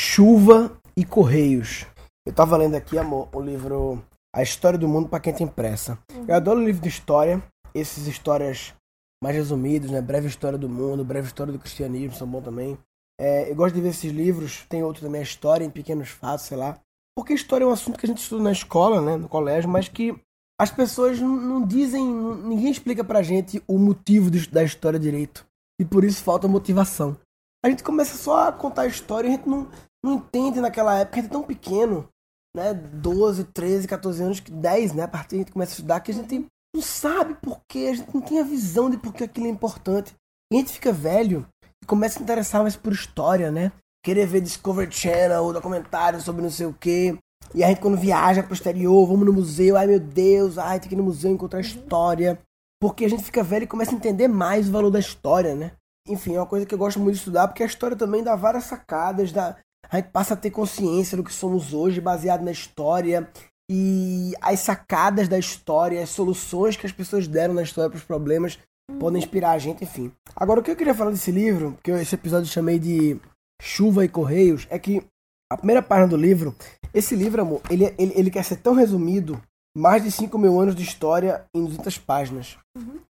Chuva 0.00 0.80
e 0.96 1.04
Correios. 1.04 1.84
Eu 2.24 2.32
tava 2.32 2.56
lendo 2.56 2.76
aqui, 2.76 2.96
amor, 2.96 3.28
o 3.34 3.40
livro 3.40 4.00
A 4.32 4.40
História 4.40 4.78
do 4.78 4.86
Mundo 4.86 5.08
para 5.08 5.18
quem 5.18 5.34
tem 5.34 5.44
pressa. 5.44 5.98
Eu 6.28 6.36
adoro 6.36 6.64
livro 6.64 6.80
de 6.80 6.88
história, 6.88 7.42
esses 7.74 8.06
histórias 8.06 8.72
mais 9.20 9.34
resumidos, 9.34 9.90
né? 9.90 10.00
Breve 10.00 10.28
História 10.28 10.56
do 10.56 10.68
Mundo, 10.68 11.04
Breve 11.04 11.26
História 11.26 11.52
do 11.52 11.58
Cristianismo 11.58 12.14
são 12.14 12.28
bons 12.28 12.44
também. 12.44 12.78
É, 13.20 13.50
eu 13.50 13.56
gosto 13.56 13.74
de 13.74 13.80
ver 13.80 13.88
esses 13.88 14.12
livros, 14.12 14.64
tem 14.68 14.84
outro 14.84 15.02
também, 15.02 15.20
a 15.20 15.24
História 15.24 15.64
em 15.64 15.70
Pequenos 15.70 16.10
Fatos, 16.10 16.46
sei 16.46 16.56
lá. 16.56 16.78
Porque 17.16 17.34
história 17.34 17.64
é 17.64 17.66
um 17.66 17.72
assunto 17.72 17.98
que 17.98 18.06
a 18.06 18.08
gente 18.08 18.22
estuda 18.22 18.44
na 18.44 18.52
escola, 18.52 19.00
né, 19.02 19.16
no 19.16 19.28
colégio, 19.28 19.68
mas 19.68 19.88
que 19.88 20.14
as 20.60 20.70
pessoas 20.70 21.18
não, 21.18 21.66
dizem, 21.66 22.06
ninguém 22.06 22.70
explica 22.70 23.02
pra 23.02 23.20
gente 23.20 23.60
o 23.66 23.76
motivo 23.76 24.30
do- 24.30 24.48
da 24.48 24.62
história 24.62 24.96
direito. 24.96 25.44
E 25.80 25.84
por 25.84 26.04
isso 26.04 26.22
falta 26.22 26.46
motivação. 26.46 27.16
A 27.64 27.68
gente 27.68 27.82
começa 27.82 28.16
só 28.16 28.46
a 28.46 28.52
contar 28.52 28.82
a 28.82 28.86
história 28.86 29.26
e 29.26 29.32
a 29.32 29.36
gente 29.36 29.48
não, 29.48 29.68
não 30.04 30.14
entende 30.14 30.60
naquela 30.60 30.98
época, 30.98 31.18
a 31.18 31.22
gente 31.22 31.30
é 31.30 31.32
tão 31.32 31.42
pequeno, 31.42 32.08
né, 32.56 32.74
12, 32.74 33.44
13, 33.44 33.86
14 33.86 34.22
anos, 34.22 34.40
que 34.40 34.50
10, 34.50 34.94
né, 34.94 35.02
a 35.04 35.08
partir 35.08 35.36
a 35.36 35.38
gente 35.38 35.52
começa 35.52 35.72
a 35.72 35.74
estudar, 35.74 36.00
que 36.00 36.10
a 36.10 36.14
gente 36.14 36.46
não 36.74 36.82
sabe 36.82 37.34
por 37.34 37.60
quê, 37.68 37.90
a 37.90 37.94
gente 37.96 38.14
não 38.14 38.20
tem 38.20 38.40
a 38.40 38.44
visão 38.44 38.90
de 38.90 38.98
por 38.98 39.12
que 39.12 39.24
aquilo 39.24 39.46
é 39.46 39.50
importante. 39.50 40.14
E 40.52 40.56
a 40.56 40.58
gente 40.60 40.72
fica 40.72 40.92
velho 40.92 41.46
e 41.82 41.86
começa 41.86 42.18
a 42.18 42.22
interessar 42.22 42.62
mais 42.62 42.76
por 42.76 42.92
história, 42.92 43.50
né? 43.50 43.72
Querer 44.04 44.26
ver 44.26 44.40
Discovery 44.40 44.90
Channel, 44.90 45.52
documentário 45.52 46.20
sobre 46.20 46.42
não 46.42 46.50
sei 46.50 46.66
o 46.66 46.72
quê. 46.72 47.18
E 47.54 47.64
a 47.64 47.68
gente 47.68 47.80
quando 47.80 47.96
viaja 47.96 48.42
pro 48.42 48.54
exterior, 48.54 49.06
vamos 49.06 49.26
no 49.26 49.32
museu, 49.32 49.76
ai 49.76 49.86
meu 49.86 50.00
Deus, 50.00 50.58
ai 50.58 50.78
tem 50.78 50.88
que 50.88 50.94
ir 50.94 50.98
no 50.98 51.04
museu 51.04 51.30
encontrar 51.30 51.60
história. 51.60 52.38
Porque 52.80 53.04
a 53.04 53.10
gente 53.10 53.24
fica 53.24 53.42
velho 53.42 53.64
e 53.64 53.68
começa 53.68 53.92
a 53.92 53.94
entender 53.94 54.28
mais 54.28 54.68
o 54.68 54.72
valor 54.72 54.90
da 54.90 55.00
história, 55.00 55.54
né? 55.54 55.72
Enfim, 56.06 56.36
é 56.36 56.40
uma 56.40 56.46
coisa 56.46 56.64
que 56.64 56.74
eu 56.74 56.78
gosto 56.78 57.00
muito 57.00 57.14
de 57.14 57.18
estudar, 57.18 57.48
porque 57.48 57.62
a 57.62 57.66
história 57.66 57.96
também 57.96 58.22
dá 58.22 58.34
várias 58.36 58.64
sacadas, 58.64 59.32
dá... 59.32 59.56
a 59.90 59.96
gente 59.96 60.10
passa 60.10 60.34
a 60.34 60.36
ter 60.36 60.50
consciência 60.50 61.16
do 61.16 61.24
que 61.24 61.32
somos 61.32 61.72
hoje, 61.72 62.00
baseado 62.00 62.42
na 62.42 62.50
história. 62.50 63.28
E 63.70 64.32
as 64.40 64.60
sacadas 64.60 65.28
da 65.28 65.38
história, 65.38 66.02
as 66.02 66.10
soluções 66.10 66.76
que 66.76 66.86
as 66.86 66.92
pessoas 66.92 67.28
deram 67.28 67.54
na 67.54 67.62
história 67.62 67.90
para 67.90 67.98
os 67.98 68.04
problemas 68.04 68.58
podem 68.98 69.18
inspirar 69.18 69.52
a 69.52 69.58
gente, 69.58 69.84
enfim. 69.84 70.10
Agora, 70.34 70.60
o 70.60 70.62
que 70.62 70.70
eu 70.70 70.76
queria 70.76 70.94
falar 70.94 71.10
desse 71.10 71.30
livro, 71.30 71.76
que 71.82 71.90
eu, 71.90 71.96
esse 71.98 72.14
episódio 72.14 72.48
eu 72.48 72.52
chamei 72.52 72.78
de 72.78 73.20
Chuva 73.60 74.04
e 74.04 74.08
Correios, 74.08 74.66
é 74.70 74.78
que 74.78 75.04
a 75.50 75.56
primeira 75.56 75.82
página 75.82 76.08
do 76.08 76.16
livro, 76.16 76.54
esse 76.94 77.14
livro, 77.14 77.42
amor, 77.42 77.60
ele, 77.70 77.84
ele, 77.98 78.12
ele 78.14 78.30
quer 78.30 78.44
ser 78.44 78.56
tão 78.56 78.74
resumido, 78.74 79.40
mais 79.76 80.02
de 80.02 80.10
5 80.10 80.38
mil 80.38 80.58
anos 80.60 80.74
de 80.74 80.82
história 80.82 81.44
em 81.54 81.64
200 81.64 81.98
páginas. 81.98 82.56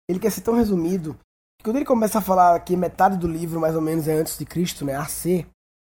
Ele 0.08 0.18
quer 0.18 0.30
ser 0.30 0.40
tão 0.40 0.54
resumido, 0.54 1.14
que 1.58 1.64
quando 1.64 1.76
ele 1.76 1.84
começa 1.84 2.18
a 2.18 2.22
falar 2.22 2.58
que 2.60 2.76
metade 2.76 3.16
do 3.16 3.28
livro, 3.28 3.60
mais 3.60 3.74
ou 3.74 3.82
menos, 3.82 4.08
é 4.08 4.14
antes 4.14 4.38
de 4.38 4.44
Cristo, 4.46 4.84
né, 4.84 4.94
AC, 4.94 5.46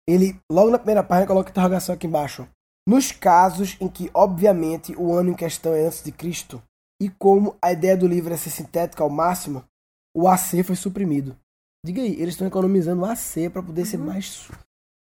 ele, 0.08 0.40
logo 0.52 0.72
na 0.72 0.78
primeira 0.78 1.04
página, 1.04 1.28
coloca 1.28 1.50
interrogação 1.50 1.96
aqui 1.96 2.08
embaixo. 2.08 2.48
Nos 2.88 3.12
casos 3.12 3.78
em 3.80 3.88
que, 3.88 4.12
obviamente, 4.14 4.94
o 4.98 5.14
ano 5.14 5.32
em 5.32 5.36
questão 5.36 5.73
é 5.73 5.86
antes 5.86 6.04
de 6.04 6.12
Cristo, 6.12 6.62
e 7.02 7.09
como 7.09 7.56
a 7.62 7.72
ideia 7.72 7.96
do 7.96 8.08
livro 8.08 8.34
é 8.34 8.38
ser 8.38 8.50
sintética 8.50 9.04
ao 9.04 9.09
máximo, 9.09 9.64
o 10.16 10.28
AC 10.28 10.64
foi 10.64 10.76
suprimido. 10.76 11.36
Diga 11.86 12.02
aí, 12.02 12.14
eles 12.14 12.34
estão 12.34 12.48
economizando 12.48 13.02
o 13.02 13.06
AC 13.06 13.50
para 13.52 13.64
poder 13.64 13.86
ser 13.86 13.98
mais. 13.98 14.50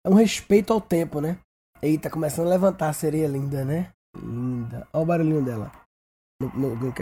É 0.04 0.10
um 0.10 0.14
respeito 0.14 0.72
ao 0.72 0.80
tempo, 0.80 1.20
né? 1.20 1.38
Eita, 1.82 2.10
começando 2.10 2.46
a 2.46 2.50
levantar 2.50 2.88
a 2.88 2.92
sereia 2.92 3.26
linda, 3.26 3.64
né? 3.64 3.90
Linda. 4.16 4.86
Olha 4.92 5.02
o 5.02 5.06
barulhinho 5.06 5.44
dela 5.44 5.72
no, 6.40 6.48
no. 6.54 6.94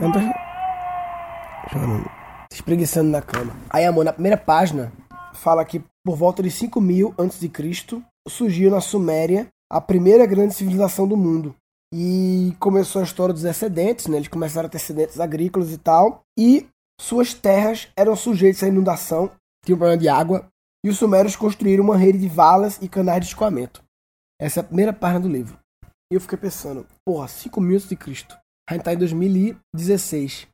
Ela 0.00 0.12
tá 0.12 1.68
chorando. 1.70 2.04
Se 2.50 2.60
espreguiçando 2.60 3.10
na 3.10 3.20
cama. 3.20 3.54
Aí, 3.68 3.84
amor, 3.84 4.04
na 4.04 4.12
primeira 4.12 4.38
página, 4.38 4.92
fala 5.34 5.64
que 5.64 5.82
por 6.08 6.16
volta 6.16 6.42
de 6.42 6.50
5 6.50 6.80
mil 6.80 7.14
antes 7.18 7.38
de 7.38 7.50
Cristo 7.50 8.02
surgiu 8.26 8.70
na 8.70 8.80
Suméria 8.80 9.46
a 9.70 9.78
primeira 9.78 10.24
grande 10.24 10.54
civilização 10.54 11.06
do 11.06 11.18
mundo. 11.18 11.54
E 11.92 12.56
começou 12.58 13.02
a 13.02 13.04
história 13.04 13.34
dos 13.34 13.44
excedentes, 13.44 14.06
né? 14.06 14.16
Eles 14.16 14.28
começaram 14.28 14.68
a 14.68 14.70
ter 14.70 14.78
excedentes 14.78 15.20
agrícolas 15.20 15.70
e 15.70 15.76
tal. 15.76 16.22
E 16.38 16.66
suas 16.98 17.34
terras 17.34 17.88
eram 17.94 18.16
sujeitas 18.16 18.62
à 18.62 18.68
inundação, 18.68 19.30
tinham 19.62 19.76
problema 19.76 20.00
de 20.00 20.08
água. 20.08 20.48
E 20.82 20.88
os 20.88 20.96
sumérios 20.96 21.36
construíram 21.36 21.84
uma 21.84 21.98
rede 21.98 22.16
de 22.16 22.28
valas 22.28 22.78
e 22.80 22.88
canais 22.88 23.20
de 23.20 23.26
escoamento. 23.26 23.82
Essa 24.40 24.60
é 24.60 24.62
a 24.62 24.64
primeira 24.64 24.94
página 24.94 25.20
do 25.20 25.28
livro. 25.28 25.58
E 26.10 26.14
eu 26.14 26.22
fiquei 26.22 26.38
pensando, 26.38 26.86
porra, 27.06 27.28
5 27.28 27.60
mil 27.60 27.76
antes 27.76 27.86
de 27.86 27.96
Cristo. 27.96 28.34
A 28.66 28.72
gente 28.72 28.84
tá 28.84 28.94
em 28.94 28.98
2016. 28.98 30.48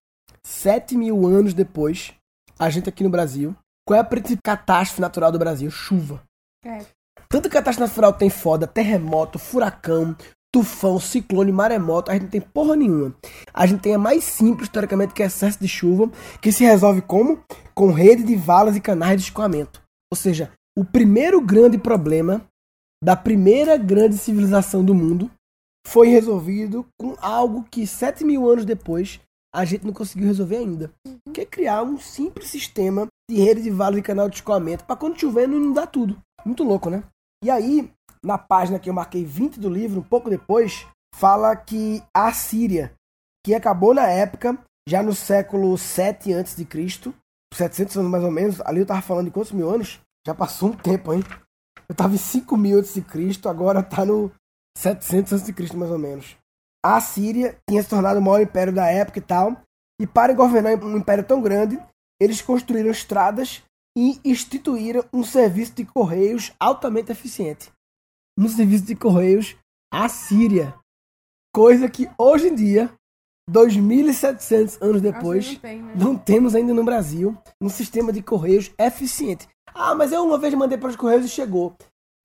7 0.45 0.97
mil 0.97 1.25
anos 1.29 1.55
depois, 1.55 2.13
a 2.59 2.69
gente 2.69 2.89
aqui 2.89 3.05
no 3.05 3.11
Brasil. 3.11 3.55
Qual 3.87 3.97
é 3.97 4.01
a 4.01 4.05
principal 4.05 4.43
catástrofe 4.43 5.01
natural 5.01 5.31
do 5.31 5.39
Brasil? 5.39 5.71
Chuva. 5.71 6.23
É. 6.65 6.85
Tanta 7.29 7.49
catástrofe 7.49 7.91
natural 7.91 8.13
tem 8.15 8.31
foda, 8.31 8.67
terremoto, 8.67 9.39
furacão, 9.39 10.17
tufão, 10.55 11.01
ciclone, 11.01 11.51
maremoto, 11.51 12.11
a 12.11 12.15
gente 12.15 12.23
não 12.23 12.31
tem 12.31 12.41
porra 12.41 12.77
nenhuma. 12.77 13.15
A 13.53 13.67
gente 13.67 13.81
tem 13.81 13.95
a 13.95 13.99
mais 13.99 14.23
simples, 14.23 14.69
historicamente, 14.69 15.13
que 15.13 15.23
é 15.23 15.27
excesso 15.27 15.59
de 15.61 15.67
chuva, 15.67 16.11
que 16.41 16.53
se 16.53 16.65
resolve 16.65 17.03
como? 17.03 17.43
Com 17.75 17.93
rede 17.93 18.23
de 18.23 18.37
valas 18.37 18.77
e 18.77 18.81
canais 18.81 19.21
de 19.21 19.25
escoamento. 19.25 19.83
Ou 20.13 20.17
seja, 20.17 20.53
o 20.79 20.85
primeiro 20.85 21.41
grande 21.41 21.77
problema 21.77 22.47
da 23.03 23.17
primeira 23.17 23.77
grande 23.77 24.17
civilização 24.17 24.85
do 24.85 24.95
mundo 24.95 25.31
foi 25.87 26.09
resolvido 26.09 26.87
com 26.99 27.17
algo 27.21 27.65
que 27.71 27.87
7 27.87 28.25
mil 28.25 28.49
anos 28.49 28.65
depois 28.65 29.21
a 29.55 29.65
gente 29.65 29.85
não 29.85 29.93
conseguiu 29.93 30.27
resolver 30.27 30.57
ainda. 30.57 30.91
Que 31.33 31.43
é 31.43 31.45
criar 31.45 31.83
um 31.83 31.99
simples 31.99 32.49
sistema 32.49 33.09
de 33.31 33.37
rede 33.37 33.63
de 33.63 33.71
valas 33.71 33.99
e 33.99 34.03
canal 34.03 34.29
de 34.29 34.37
escoamento 34.37 34.85
para 34.85 34.97
quando 34.97 35.19
chover 35.19 35.49
não 35.49 35.57
inundar 35.57 35.87
tudo. 35.87 36.17
Muito 36.45 36.63
louco, 36.63 36.91
né? 36.91 37.03
E 37.43 37.51
aí, 37.51 37.91
na 38.23 38.39
página 38.39 38.79
que 38.79 38.89
eu 38.89 38.95
marquei 38.95 39.25
20 39.25 39.59
do 39.59 39.69
livro, 39.69 40.01
um 40.01 40.05
pouco 40.05 40.31
depois, 40.31 40.87
fala 41.15 41.55
que 41.57 42.03
a 42.15 42.33
Síria, 42.33 42.93
que 43.45 43.55
acabou 43.55 43.95
na 43.95 44.09
época, 44.09 44.59
já 44.89 45.03
no 45.03 45.15
século 45.15 45.77
7 45.77 46.35
a.C., 46.35 46.67
700 47.55 47.97
anos 47.99 48.11
mais 48.11 48.25
ou 48.25 48.31
menos, 48.31 48.61
ali 48.63 48.81
eu 48.81 48.87
tava 48.87 49.01
falando 49.01 49.27
de 49.27 49.31
quantos 49.31 49.53
mil 49.53 49.71
anos? 49.71 50.01
Já 50.27 50.35
passou 50.35 50.71
um 50.71 50.77
tempo, 50.77 51.13
hein? 51.13 51.23
Eu 51.89 51.95
tava 51.95 52.15
em 52.15 52.19
5 52.19 52.57
mil 52.57 52.81
a.C., 52.81 53.05
agora 53.49 53.83
tá 53.83 54.05
no 54.05 54.31
700 54.77 55.33
a.C. 55.35 55.77
mais 55.77 55.91
ou 55.91 55.99
menos. 55.99 56.37
A 56.85 57.01
Síria 57.01 57.57
tinha 57.69 57.83
se 57.83 57.89
tornado 57.89 58.19
o 58.19 58.23
maior 58.23 58.41
império 58.41 58.73
da 58.73 58.87
época 58.87 59.19
e 59.19 59.23
tal, 59.23 59.57
e 60.01 60.07
para 60.07 60.35
governar 60.35 60.83
um 60.83 60.97
império 60.97 61.25
tão 61.25 61.41
grande, 61.41 61.81
eles 62.25 62.43
construíram 62.43 62.91
estradas 62.91 63.63
e 63.97 64.19
instituíram 64.25 65.05
um 65.13 65.23
serviço 65.23 65.75
de 65.75 65.85
correios 65.85 66.53
altamente 66.59 67.13
eficiente. 67.13 67.71
Um 68.39 68.49
serviço 68.49 68.85
de 68.85 68.97
correios 68.97 69.57
à 69.93 70.09
Síria. 70.09 70.75
Coisa 71.55 71.89
que 71.89 72.11
hoje 72.19 72.49
em 72.49 72.55
dia, 72.55 72.93
2.700 73.49 74.79
anos 74.83 75.01
depois, 75.01 75.53
não 75.53 75.61
tem, 75.61 75.83
né? 75.83 75.95
não 75.97 76.19
temos 76.19 76.55
ainda 76.55 76.75
no 76.75 76.83
Brasil 76.83 77.37
um 77.61 77.69
sistema 77.69 78.13
de 78.13 78.23
correios 78.23 78.73
eficiente. 78.79 79.47
Ah, 79.73 79.95
mas 79.95 80.13
eu 80.13 80.25
uma 80.25 80.39
vez 80.39 80.53
mandei 80.55 80.79
para 80.79 80.89
os 80.89 80.97
correios 80.97 81.25
e 81.25 81.29
chegou. 81.29 81.77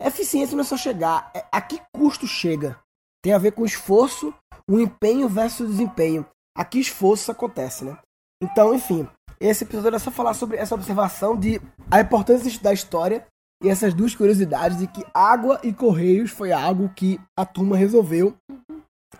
Eficiência 0.01 0.55
não 0.55 0.61
é 0.61 0.65
só 0.65 0.77
chegar, 0.77 1.29
é 1.35 1.45
a 1.51 1.61
que 1.61 1.79
custo 1.93 2.25
chega. 2.25 2.79
Tem 3.21 3.33
a 3.33 3.37
ver 3.37 3.51
com 3.51 3.65
esforço, 3.65 4.33
o 4.67 4.79
empenho 4.79 5.27
versus 5.27 5.67
o 5.67 5.71
desempenho. 5.71 6.25
A 6.57 6.63
que 6.63 6.79
esforço 6.79 7.31
acontece, 7.31 7.83
né? 7.83 7.97
Então, 8.41 8.73
enfim, 8.73 9.07
esse 9.39 9.63
episódio 9.63 9.95
é 9.95 9.99
só 9.99 10.11
falar 10.11 10.33
sobre 10.33 10.57
essa 10.57 10.75
observação 10.75 11.37
de 11.37 11.61
a 11.89 12.01
importância 12.01 12.59
da 12.61 12.73
história 12.73 13.25
e 13.63 13.69
essas 13.69 13.93
duas 13.93 14.15
curiosidades 14.15 14.77
de 14.77 14.87
que 14.87 15.05
água 15.13 15.59
e 15.63 15.73
correios 15.73 16.31
foi 16.31 16.51
algo 16.51 16.89
que 16.95 17.19
a 17.37 17.45
turma 17.45 17.75
resolveu 17.75 18.35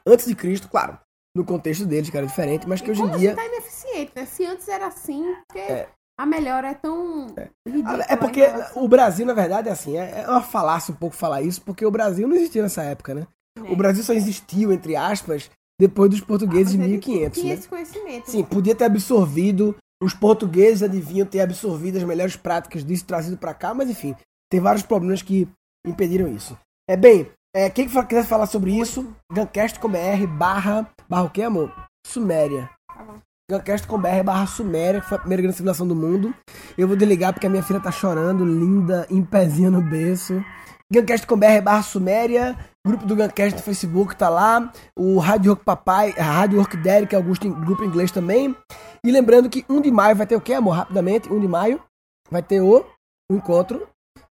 antes 0.06 0.26
de 0.26 0.36
Cristo, 0.36 0.70
claro, 0.70 0.98
no 1.36 1.46
contexto 1.46 1.86
deles, 1.86 2.10
que 2.10 2.18
era 2.18 2.28
diferente, 2.28 2.68
mas 2.68 2.82
que 2.82 2.88
E 2.88 2.92
hoje 2.92 3.02
em 3.02 3.12
dia 3.18 3.34
assim 3.34 3.42
tá 3.42 3.48
ineficiente, 3.48 4.12
né? 4.16 4.26
Se 4.26 4.46
antes 4.46 4.68
era 4.68 4.88
assim, 4.88 5.36
porque 5.48 5.88
a 6.20 6.26
melhora 6.26 6.70
é 6.70 6.74
tão 6.74 7.28
ridícula. 7.66 8.06
É 8.08 8.16
porque 8.16 8.44
o 8.76 8.88
Brasil, 8.88 9.26
na 9.26 9.34
verdade, 9.34 9.70
é 9.70 9.72
assim, 9.72 9.98
é 9.98 10.22
é 10.22 10.30
uma 10.30 10.42
falácia 10.42 10.94
um 10.94 10.98
pouco 10.98 11.16
falar 11.16 11.42
isso, 11.42 11.62
porque 11.62 11.86
o 11.86 11.92
Brasil 11.92 12.28
não 12.28 12.36
existia 12.36 12.62
nessa 12.62 12.84
época, 12.84 13.14
né? 13.14 13.28
É. 13.58 13.72
O 13.72 13.76
Brasil 13.76 14.04
só 14.04 14.14
existiu, 14.14 14.72
entre 14.72 14.96
aspas, 14.96 15.50
depois 15.80 16.10
dos 16.10 16.22
portugueses 16.22 16.74
de 16.74 16.78
Mas 16.78 16.88
ele 16.88 16.98
1500, 16.98 17.40
tinha 17.40 17.54
né? 17.54 17.60
esse 17.60 17.70
conhecimento. 17.70 18.32
Sim, 18.32 18.44
podia 18.44 18.76
ter 18.76 18.86
absorvido, 18.86 19.76
os 20.02 20.14
portugueses 20.14 20.84
adivinham 20.84 21.28
ter 21.28 21.42
absorvido 21.42 21.98
as 21.98 22.04
melhores 22.04 22.36
práticas 22.36 22.84
disso, 22.84 23.06
trazido 23.06 23.38
pra 23.38 23.54
cá, 23.54 23.74
mas 23.74 23.90
enfim, 23.90 24.16
tem 24.50 24.60
vários 24.60 24.84
problemas 24.84 25.22
que 25.22 25.48
impediram 25.86 26.28
isso. 26.28 26.58
É 26.90 26.96
bem, 26.96 27.30
é, 27.56 27.70
quem 27.70 27.88
quiser 27.88 28.26
falar 28.26 28.46
sobre 28.46 28.72
isso, 28.72 29.14
gancast.com.br 29.32 30.28
barra, 30.38 30.90
barra 31.08 31.24
o 31.24 31.30
que, 31.30 31.42
amor? 31.42 31.74
Suméria. 32.06 32.70
Tá. 32.88 33.22
Gancast.com.br 33.50 34.24
barra 34.24 34.46
Suméria, 34.46 35.02
que 35.02 35.08
foi 35.08 35.18
a 35.18 35.22
primeira 35.22 35.42
grande 35.42 35.58
civilização 35.58 35.88
do 35.88 35.96
mundo. 35.96 36.34
Eu 36.78 36.88
vou 36.88 36.96
desligar 36.96 37.34
porque 37.34 37.48
a 37.48 37.50
minha 37.50 37.64
filha 37.64 37.80
tá 37.80 37.92
chorando, 37.92 38.46
linda, 38.46 39.08
em 39.10 39.24
pezinho 39.24 39.72
no 39.72 39.82
berço. 39.82 40.44
Gancast.com.br 40.92 41.62
barra 41.64 41.84
Suméria, 41.84 42.58
grupo 42.86 43.06
do 43.06 43.16
Gancast 43.16 43.58
no 43.58 43.62
Facebook 43.64 44.16
tá 44.16 44.28
lá. 44.28 44.72
O 44.98 45.20
Rádio 45.20 45.52
Rock 45.52 45.64
Papai, 45.64 46.16
a 46.18 46.24
Rádio 46.24 46.60
Rock 46.60 46.76
Daddy, 46.78 47.06
que 47.06 47.16
é 47.16 47.22
grupo 47.22 47.84
em- 47.84 47.88
inglês 47.88 48.12
também. 48.12 48.56
E 49.06 49.12
lembrando 49.12 49.50
que 49.50 49.64
1 49.70 49.82
de 49.82 49.92
maio 49.92 50.16
vai 50.16 50.26
ter 50.26 50.36
o 50.36 50.42
quê, 50.42 50.56
amor? 50.56 50.72
Rapidamente, 50.72 51.32
1 51.32 51.40
de 51.40 51.48
maio 51.48 51.80
vai 52.32 52.42
ter 52.42 52.60
o, 52.62 52.84
o 53.32 53.36
encontro 53.36 53.88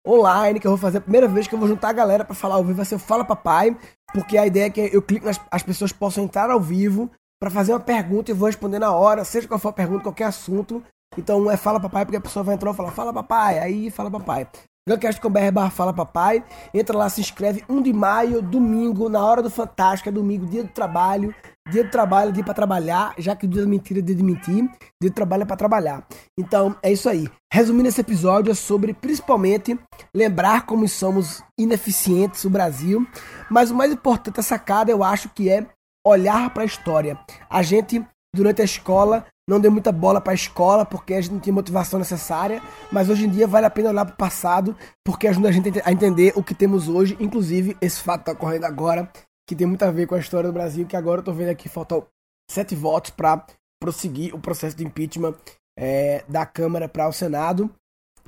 online, 0.06 0.60
que 0.60 0.66
eu 0.66 0.72
vou 0.72 0.78
fazer 0.78 0.98
a 0.98 1.00
primeira 1.00 1.26
vez 1.26 1.46
que 1.46 1.54
eu 1.54 1.58
vou 1.58 1.68
juntar 1.68 1.88
a 1.90 1.92
galera 1.92 2.24
para 2.24 2.34
falar 2.34 2.56
ao 2.56 2.64
vivo, 2.64 2.76
vai 2.76 2.84
ser 2.84 2.96
o 2.96 2.98
Fala 2.98 3.24
Papai, 3.24 3.76
porque 4.12 4.36
a 4.36 4.46
ideia 4.46 4.66
é 4.66 4.70
que 4.70 4.90
eu 4.92 5.00
clique 5.00 5.24
nas 5.24 5.40
as 5.50 5.62
pessoas 5.62 5.92
possam 5.92 6.24
entrar 6.24 6.50
ao 6.50 6.60
vivo 6.60 7.10
para 7.40 7.50
fazer 7.50 7.72
uma 7.72 7.80
pergunta 7.80 8.30
e 8.30 8.34
vou 8.34 8.46
responder 8.46 8.78
na 8.78 8.92
hora, 8.92 9.24
seja 9.24 9.48
qual 9.48 9.58
for 9.58 9.70
a 9.70 9.72
pergunta, 9.72 10.02
qualquer 10.02 10.24
assunto. 10.24 10.82
Então 11.16 11.50
é 11.50 11.56
Fala 11.56 11.80
Papai, 11.80 12.04
porque 12.04 12.16
a 12.16 12.20
pessoa 12.20 12.42
vai 12.42 12.54
entrar 12.56 12.72
e 12.72 12.74
falar 12.74 12.90
Fala 12.90 13.12
Papai, 13.12 13.58
aí 13.58 13.90
Fala 13.90 14.10
Papai. 14.10 14.46
Guncast.com.br 14.88 15.70
Fala 15.70 15.92
Papai. 15.92 16.44
Entra 16.74 16.98
lá, 16.98 17.08
se 17.08 17.20
inscreve. 17.20 17.64
1 17.68 17.82
de 17.82 17.92
maio, 17.92 18.42
domingo, 18.42 19.08
na 19.08 19.24
hora 19.24 19.40
do 19.40 19.48
Fantástico, 19.48 20.08
é 20.08 20.12
domingo, 20.12 20.44
dia 20.46 20.64
do 20.64 20.70
trabalho. 20.70 21.32
Dia 21.70 21.84
do 21.84 21.90
trabalho, 21.90 22.32
dia 22.32 22.42
para 22.42 22.54
trabalhar, 22.54 23.14
já 23.16 23.36
que 23.36 23.46
o 23.46 23.48
dia 23.48 23.62
da 23.62 23.68
mentira 23.68 24.00
é 24.00 24.02
dia 24.02 24.16
de 24.16 24.22
mentir, 24.24 24.68
dia 25.00 25.10
do 25.10 25.14
trabalho 25.14 25.44
é 25.44 25.46
para 25.46 25.56
trabalhar. 25.56 26.04
Então, 26.36 26.74
é 26.82 26.90
isso 26.90 27.08
aí. 27.08 27.28
Resumindo 27.52 27.88
esse 27.88 28.00
episódio, 28.00 28.50
é 28.50 28.54
sobre 28.54 28.92
principalmente 28.92 29.78
lembrar 30.12 30.66
como 30.66 30.88
somos 30.88 31.40
ineficientes 31.56 32.42
no 32.42 32.50
Brasil, 32.50 33.06
mas 33.48 33.70
o 33.70 33.76
mais 33.76 33.92
importante 33.92 34.34
da 34.34 34.42
sacada 34.42 34.90
eu 34.90 35.04
acho 35.04 35.28
que 35.28 35.48
é 35.48 35.64
olhar 36.04 36.52
para 36.52 36.64
a 36.64 36.66
história. 36.66 37.16
A 37.48 37.62
gente, 37.62 38.04
durante 38.34 38.60
a 38.60 38.64
escola, 38.64 39.24
não 39.48 39.60
deu 39.60 39.70
muita 39.70 39.90
bola 39.90 40.20
para 40.20 40.32
a 40.32 40.34
escola 40.34 40.84
porque 40.84 41.14
a 41.14 41.20
gente 41.20 41.32
não 41.32 41.40
tinha 41.40 41.52
motivação 41.52 41.98
necessária, 41.98 42.62
mas 42.90 43.08
hoje 43.08 43.26
em 43.26 43.30
dia 43.30 43.46
vale 43.46 43.66
a 43.66 43.70
pena 43.70 43.90
olhar 43.90 44.04
para 44.04 44.14
o 44.14 44.16
passado 44.16 44.76
porque 45.04 45.26
ajuda 45.26 45.48
a 45.48 45.52
gente 45.52 45.70
a 45.84 45.92
entender 45.92 46.32
o 46.36 46.42
que 46.42 46.54
temos 46.54 46.88
hoje, 46.88 47.16
inclusive 47.18 47.76
esse 47.80 48.00
fato 48.00 48.20
está 48.20 48.32
ocorrendo 48.32 48.66
agora, 48.66 49.10
que 49.48 49.56
tem 49.56 49.66
muito 49.66 49.82
a 49.82 49.90
ver 49.90 50.06
com 50.06 50.14
a 50.14 50.18
história 50.18 50.48
do 50.48 50.52
Brasil, 50.52 50.86
que 50.86 50.96
agora 50.96 51.18
eu 51.18 51.22
estou 51.22 51.34
vendo 51.34 51.50
aqui 51.50 51.68
faltam 51.68 52.06
sete 52.50 52.74
votos 52.74 53.10
para 53.10 53.44
prosseguir 53.80 54.34
o 54.34 54.38
processo 54.38 54.76
de 54.76 54.84
impeachment 54.84 55.34
é, 55.76 56.24
da 56.28 56.46
Câmara 56.46 56.88
para 56.88 57.08
o 57.08 57.12
Senado. 57.12 57.70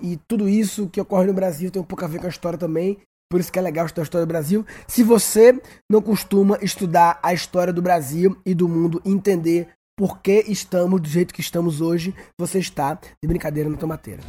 E 0.03 0.17
tudo 0.27 0.49
isso 0.49 0.89
que 0.89 1.01
ocorre 1.01 1.27
no 1.27 1.33
Brasil 1.33 1.71
tem 1.71 1.81
um 1.81 1.85
pouco 1.85 2.05
a 2.05 2.09
ver 2.09 2.19
com 2.19 2.27
a 2.27 2.31
história 2.31 2.59
também. 2.59 2.99
Por 3.31 3.41
isso 3.41 3.53
que 3.53 3.59
é 3.59 3.63
legal 3.63 3.87
estudar 3.87 4.03
a 4.03 4.05
história 4.05 4.27
do 4.27 4.29
Brasil. 4.29 4.67
Se 4.87 5.03
você 5.03 5.61
não 5.91 6.03
costuma 6.03 6.59
estudar 6.61 7.19
a 7.23 7.33
história 7.33 7.73
do 7.73 7.83
Brasil 7.83 8.37
e 8.45 8.55
do 8.55 8.69
mundo, 8.69 9.01
entender 9.05 9.69
por 9.97 10.19
que 10.19 10.45
estamos 10.49 11.01
do 11.01 11.09
jeito 11.09 11.33
que 11.33 11.41
estamos 11.41 11.81
hoje, 11.81 12.15
você 12.39 12.59
está 12.59 12.95
de 12.95 13.29
brincadeira 13.29 13.71
na 13.71 13.77
tomateira. 13.77 14.23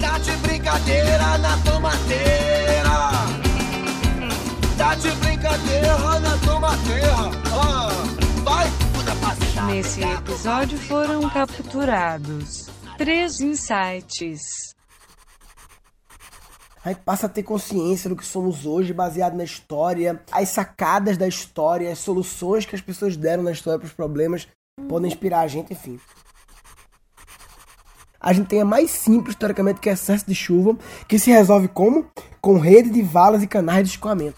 Tá 0.00 0.18
de 0.18 0.32
brincadeira 0.38 1.38
na 1.38 1.56
tomateira. 1.58 2.88
Tá 4.76 4.94
de 4.96 5.10
brincadeira 5.12 6.20
na 6.20 6.38
tomateira. 6.38 7.14
Ah, 7.52 7.88
vai, 8.42 8.66
puta 8.92 9.14
passada. 9.16 9.72
Nesse 9.72 10.02
episódio 10.02 10.78
foram 10.78 11.28
capturados 11.30 12.68
três 12.96 13.40
insights. 13.40 14.74
A 16.84 16.90
gente 16.90 17.02
passa 17.02 17.26
a 17.26 17.28
ter 17.28 17.42
consciência 17.42 18.08
do 18.08 18.16
que 18.16 18.24
somos 18.24 18.64
hoje, 18.64 18.92
baseado 18.92 19.36
na 19.36 19.44
história, 19.44 20.22
as 20.32 20.48
sacadas 20.48 21.16
da 21.16 21.28
história, 21.28 21.92
as 21.92 21.98
soluções 21.98 22.64
que 22.64 22.74
as 22.74 22.80
pessoas 22.80 23.16
deram 23.16 23.42
na 23.42 23.52
história 23.52 23.78
para 23.78 23.86
os 23.86 23.92
problemas 23.92 24.48
podem 24.88 25.08
inspirar 25.08 25.40
a 25.40 25.48
gente, 25.48 25.72
enfim. 25.72 25.98
A 28.20 28.32
gente 28.32 28.48
tem 28.48 28.60
a 28.60 28.64
mais 28.64 28.90
simples, 28.90 29.34
historicamente, 29.34 29.80
que 29.80 29.88
é 29.88 29.92
excesso 29.92 30.26
de 30.26 30.34
chuva, 30.34 30.76
que 31.06 31.18
se 31.18 31.30
resolve 31.30 31.68
como? 31.68 32.10
Com 32.40 32.58
rede 32.58 32.90
de 32.90 33.00
valas 33.00 33.42
e 33.42 33.46
canais 33.46 33.86
de 33.86 33.94
escoamento. 33.94 34.36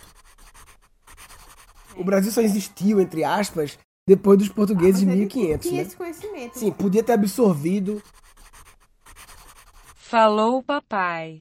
O 1.96 2.04
Brasil 2.04 2.30
só 2.30 2.40
existiu, 2.40 3.00
entre 3.00 3.24
aspas, 3.24 3.78
depois 4.06 4.38
dos 4.38 4.48
portugueses 4.48 5.00
Ah, 5.02 5.10
ele 5.12 5.20
1500, 5.26 5.66
tinha 5.68 5.82
né? 5.82 5.86
esse 5.86 5.96
conhecimento. 5.96 6.58
Sim, 6.58 6.70
podia 6.72 7.02
ter 7.02 7.12
absorvido. 7.12 8.02
Falou 9.96 10.62
papai. 10.62 11.38